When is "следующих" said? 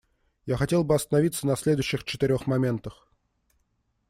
1.55-2.05